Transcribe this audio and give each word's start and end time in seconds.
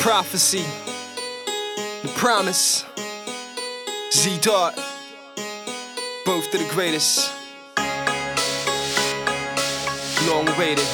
prophecy, 0.00 0.64
the 2.02 2.08
promise. 2.16 2.86
Z 4.12 4.38
Dot, 4.40 4.74
both 6.24 6.46
of 6.46 6.60
the 6.60 6.66
greatest. 6.70 7.30
Long 10.26 10.48
awaited, 10.48 10.88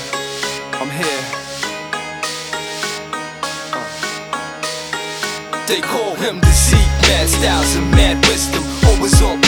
I'm 0.75 0.91
here. 0.91 1.23
Uh. 3.73 3.87
They 5.69 5.81
call 5.81 6.17
him 6.17 6.41
the 6.41 6.51
Z, 6.51 6.77
styles 7.29 7.77
and 7.77 7.91
mad 7.93 8.27
wisdom. 8.27 8.65
Always 8.89 9.23
on 9.23 9.46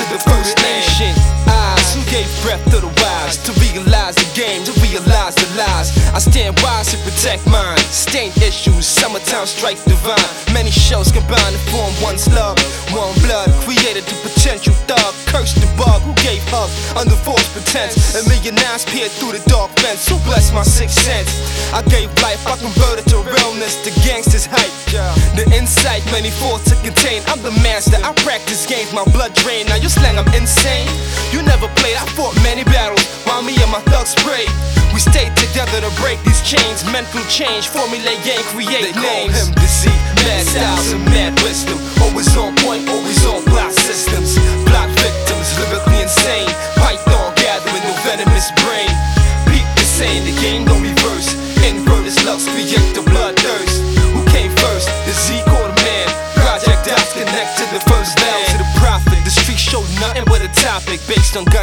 to 0.00 0.14
the 0.16 0.20
first 0.24 0.56
nation. 0.64 1.12
Eyes 1.44 1.92
who 1.92 2.00
gave 2.08 2.28
breath 2.40 2.64
to 2.72 2.80
the 2.80 2.92
wise 3.04 3.36
to 3.44 3.52
realize 3.60 4.16
the 4.16 4.28
game, 4.32 4.64
to 4.64 4.72
realize 4.80 5.34
the 5.36 5.48
lies. 5.60 5.92
I 6.16 6.18
stand 6.18 6.58
wise 6.64 6.88
to 6.92 6.98
protect 7.04 7.46
mine. 7.46 7.78
Stain 7.92 8.32
issues, 8.40 8.86
summertime 8.86 9.46
strike 9.46 9.82
divine. 9.84 10.30
Many 10.52 10.70
shells 10.70 11.12
combine 11.12 11.52
to 11.52 11.62
form 11.68 11.92
one's 12.00 12.26
love, 12.32 12.56
one 12.96 13.12
blood 13.20 13.50
created 13.64 14.04
to 14.08 14.14
potential 14.24 14.74
thug. 14.88 15.12
Curse 15.28 15.54
the 15.54 15.68
bug 15.76 15.99
hugs 16.60 16.92
under 16.96 17.16
false 17.24 17.48
pretense. 17.52 17.96
A 18.16 18.22
million 18.28 18.56
eyes 18.68 18.84
peered 18.84 19.10
through 19.16 19.32
the 19.32 19.42
dark 19.48 19.72
fence. 19.80 20.08
Who 20.08 20.16
bless 20.28 20.52
my 20.52 20.62
sixth 20.62 21.00
sense? 21.00 21.30
I 21.72 21.80
gave 21.88 22.12
life, 22.20 22.40
I 22.46 22.56
converted 22.60 23.06
to 23.12 23.24
realness. 23.24 23.80
The 23.84 23.92
gangsters 24.04 24.44
hype, 24.44 24.74
the 25.36 25.46
insight 25.56 26.04
many 26.12 26.30
fought 26.30 26.60
to 26.68 26.76
contain. 26.84 27.22
I'm 27.32 27.40
the 27.42 27.54
master. 27.64 27.96
I 28.02 28.12
practice 28.20 28.66
games, 28.66 28.92
my 28.92 29.04
blood 29.16 29.32
drain. 29.40 29.66
Now 29.66 29.76
you 29.80 29.88
slang, 29.88 30.18
I'm 30.18 30.28
insane. 30.34 30.88
You 31.32 31.42
never 31.42 31.68
played, 31.80 31.96
I 31.96 32.04
fought 32.16 32.36
many 32.42 32.64
battles 32.64 33.04
while 33.24 33.42
me 33.42 33.56
and 33.56 33.70
my 33.72 33.80
thugs 33.88 34.14
prayed. 34.20 34.50
We 34.92 34.98
stayed 34.98 35.32
together 35.38 35.80
to 35.80 35.90
break 36.02 36.18
these 36.26 36.42
chains. 36.42 36.82
Mental 36.90 37.22
change, 37.30 37.68
formulate 37.70 38.20
and 38.26 38.42
create 38.52 38.90
They 38.90 38.92
call 38.92 39.30
names. 39.30 39.38
him 39.38 39.54
the 39.54 39.66
Z, 39.70 39.88
Mad 40.26 40.44
styles 40.44 40.90
and 40.92 41.04
mad 41.06 41.32
wisdom. 41.46 41.78
Always 42.02 42.28
on 42.36 42.52
point, 42.66 42.88
always 42.90 43.22
on 43.24 43.44
block 43.46 43.70
systems. 43.70 44.34
Block 44.66 44.90
victims, 44.98 45.46
lyrically 45.62 46.02
insane. 46.02 46.49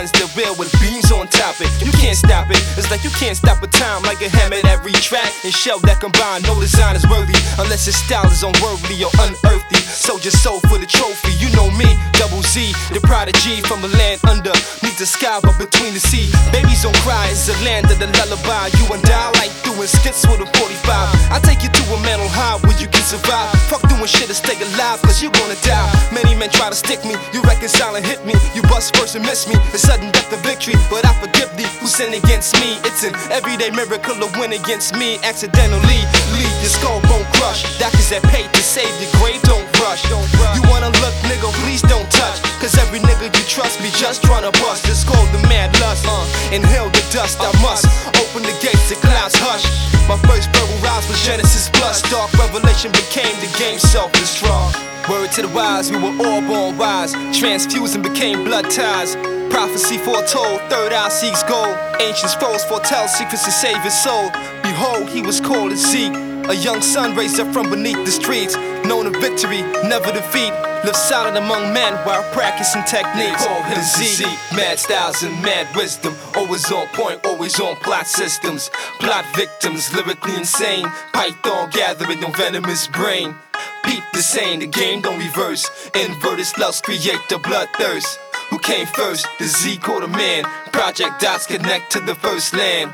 Guns 0.07 0.11
that 0.19 0.35
real 0.35 0.55
with 0.55 0.71
beams 0.79 1.11
on 1.11 1.27
top 1.27 1.55
it. 1.59 1.69
You 1.83 1.91
can't 1.91 2.17
stop 2.17 2.49
it. 2.49 2.59
It's 2.77 2.89
like 2.91 3.03
you 3.03 3.09
can't 3.11 3.35
stop 3.35 3.61
a 3.63 3.67
time 3.67 4.03
like 4.03 4.21
a 4.21 4.29
hammer 4.29 4.55
at 4.55 4.65
every 4.65 4.91
track 4.93 5.31
and 5.43 5.53
shell 5.53 5.79
that 5.87 5.99
combine. 5.99 6.41
No 6.43 6.59
design 6.59 6.95
is 6.95 7.05
worthy 7.07 7.35
unless 7.59 7.87
your 7.87 7.93
style 7.95 8.27
is 8.27 8.43
unworldly 8.43 9.03
or 9.03 9.11
unearthly. 9.19 9.81
Soldier 9.87 10.31
soul 10.31 10.59
for 10.67 10.77
the 10.77 10.85
trophy. 10.87 11.33
You 11.39 11.49
know 11.55 11.69
me, 11.71 11.87
double 12.13 12.41
Z, 12.43 12.73
the 12.93 13.01
prodigy 13.03 13.61
from 13.61 13.83
a 13.83 13.89
land 13.99 14.21
under. 14.27 14.55
Needs 14.83 14.99
the 14.99 15.07
sky 15.07 15.39
but 15.41 15.57
between 15.57 15.93
the 15.93 16.03
sea. 16.03 16.29
Babies 16.51 16.83
don't 16.83 16.95
cry. 17.03 17.27
It's 17.31 17.49
a 17.49 17.57
land 17.63 17.89
of 17.91 17.99
the 17.99 18.07
lullaby. 18.07 18.71
You 18.77 18.85
and 18.93 19.03
I 19.09 19.31
like 19.39 19.53
doing 19.63 19.87
skits 19.87 20.25
with 20.27 20.41
a 20.41 20.47
45. 20.57 21.31
I 21.31 21.39
take 21.43 21.63
you 21.63 21.69
to 21.69 21.83
a 21.93 21.99
mental 22.03 22.29
high 22.29 22.57
where 22.63 22.77
you 22.79 22.87
can 22.87 23.03
survive. 23.03 23.56
Fuck 23.67 23.83
doing 23.91 24.07
shit 24.07 24.31
to 24.31 24.33
stay 24.33 24.55
alive, 24.55 25.01
cause 25.03 25.21
you 25.21 25.29
gonna 25.31 25.59
die. 25.67 25.91
Many 26.15 26.35
men 26.39 26.49
try 26.49 26.69
to 26.69 26.75
stick 26.75 27.03
me, 27.03 27.15
you 27.33 27.41
reconcile 27.43 27.95
and 27.95 28.05
hit 28.05 28.23
me. 28.25 28.33
You 28.55 28.61
bust 28.71 28.95
first 28.95 29.15
and 29.15 29.25
miss 29.25 29.47
me. 29.47 29.55
It's 29.75 29.83
sudden 29.83 30.11
death 30.11 30.31
of 30.31 30.39
victory, 30.39 30.75
but 30.89 31.03
I 31.03 31.11
forgive 31.19 31.51
thee 31.59 31.67
who 31.83 31.87
sin 31.87 32.13
against 32.13 32.55
me. 32.63 32.79
It's 32.87 33.03
an 33.03 33.13
everyday 33.29 33.69
miracle 33.71 34.15
to 34.15 34.27
win 34.39 34.53
against 34.53 34.95
me. 34.95 35.19
Accidentally, 35.19 35.99
leave 36.31 36.53
your 36.63 36.71
skull 36.71 37.01
bone 37.11 37.27
crush. 37.35 37.67
Doctors 37.77 38.07
that 38.15 38.23
paid 38.31 38.47
to 38.55 38.63
save 38.63 38.91
your 39.03 39.11
grave, 39.19 39.41
don't 39.43 39.67
rush. 39.83 40.07
You 40.07 40.63
wanna 40.71 40.91
look, 41.03 41.15
nigga, 41.27 41.51
please 41.67 41.83
don't 41.83 42.07
touch. 42.09 42.39
Cause 42.63 42.77
every 42.79 42.99
nigga 43.03 43.27
you 43.27 43.43
trust 43.51 43.83
be 43.83 43.91
just 43.99 44.23
tryna 44.23 44.55
bust. 44.63 44.87
It's 44.87 45.03
called 45.03 45.27
the 45.35 45.43
mad 45.51 45.75
lust. 45.83 46.07
Uh, 46.07 46.23
inhale 46.55 46.89
the 46.89 46.96
dust, 47.17 47.41
I 47.41 47.49
must 47.65 47.89
open 48.21 48.45
the 48.45 48.53
gates, 48.61 48.89
the 48.89 48.95
clouds 49.01 49.33
hush. 49.41 49.65
My 50.05 50.17
first 50.29 50.53
verbal 50.53 50.77
rise 50.85 51.09
was 51.09 51.17
Genesis 51.25 51.67
plus. 51.73 52.05
Dark 52.13 52.31
revelation 52.37 52.91
became 52.91 53.33
the 53.41 53.49
game 53.57 53.79
self-destruct. 53.79 54.77
Word 55.09 55.31
to 55.33 55.41
the 55.41 55.49
wise, 55.49 55.89
we 55.89 55.97
were 55.97 56.13
all 56.13 56.41
born 56.45 56.77
wise. 56.77 57.13
Transfused 57.33 57.95
and 57.95 58.03
became 58.03 58.43
blood 58.43 58.69
ties. 58.69 59.15
Prophecy 59.49 59.97
foretold, 59.97 60.61
third 60.69 60.93
eye 60.93 61.09
seeks 61.09 61.41
gold. 61.41 61.73
Ancient 61.99 62.29
scrolls 62.29 62.63
foretell 62.65 63.07
secrets 63.07 63.45
to 63.45 63.51
save 63.51 63.81
his 63.81 63.97
soul. 63.97 64.29
Behold, 64.61 65.09
he 65.09 65.21
was 65.23 65.41
called 65.41 65.71
a 65.71 65.75
Zeik. 65.75 66.26
A 66.49 66.53
young 66.53 66.81
son 66.81 67.13
raised 67.13 67.41
up 67.41 67.51
from 67.51 67.69
beneath 67.69 68.05
the 68.05 68.11
streets. 68.11 68.55
Known 68.85 69.07
of 69.07 69.21
victory, 69.21 69.61
never 69.83 70.13
defeat. 70.13 70.53
Live 70.85 70.95
silent 70.95 71.35
among 71.35 71.73
men 71.73 71.93
while 72.05 72.23
practicing 72.31 72.83
techniques. 72.83 73.43
They 73.43 73.47
call 73.47 73.63
him 73.63 73.75
the 73.75 73.83
Z, 73.83 74.23
mad 74.55 74.79
styles 74.79 75.23
and 75.23 75.33
mad 75.41 75.67
wisdom. 75.75 76.15
Always 76.35 76.71
on 76.71 76.87
point, 76.93 77.25
always 77.25 77.59
on 77.59 77.75
plot 77.77 78.07
systems. 78.07 78.69
Plot 78.99 79.25
victims, 79.35 79.93
lyrically 79.93 80.35
insane. 80.35 80.85
Python 81.11 81.69
gathering 81.71 82.21
no 82.21 82.29
venomous 82.29 82.87
brain. 82.87 83.35
Peep 83.83 84.03
the 84.13 84.21
same, 84.21 84.61
the 84.61 84.67
game 84.67 85.01
don't 85.01 85.19
reverse. 85.19 85.69
Inverted 85.95 86.45
slugs 86.45 86.79
create 86.79 87.19
the 87.27 87.35
bloodthirst. 87.43 88.17
Who 88.51 88.59
came 88.59 88.85
first? 88.85 89.27
The 89.39 89.45
Z 89.45 89.79
called 89.79 90.03
a 90.03 90.07
man. 90.07 90.45
Project 90.71 91.19
dots 91.19 91.45
connect 91.45 91.91
to 91.91 91.99
the 91.99 92.15
first 92.15 92.53
land. 92.53 92.93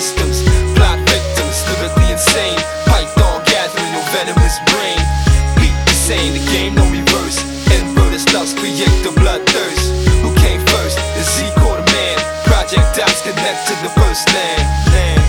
Systems. 0.00 0.42
Plot 0.74 0.98
victims, 1.04 1.60
lyrically 1.68 2.08
insane. 2.12 2.56
Python 2.88 3.44
gathering 3.44 3.92
no 3.92 4.00
venomous 4.16 4.56
brain. 4.72 5.00
Beat 5.60 5.76
the 5.84 5.92
same, 5.92 6.32
the 6.32 6.44
game 6.50 6.74
don't 6.74 6.90
reverse. 6.90 7.38
Inverted 7.68 8.20
slugs 8.20 8.54
create 8.54 8.96
the 9.04 9.12
bloodthirst. 9.20 9.86
Who 10.24 10.34
came 10.40 10.60
first? 10.72 10.96
The 10.96 11.22
Z 11.22 11.52
called 11.60 11.84
man. 11.92 12.16
Project 12.48 12.96
dots 12.96 13.20
connect 13.20 13.68
to 13.68 13.74
the 13.84 13.90
first 14.00 14.24
land. 14.32 14.64
land. 14.94 15.19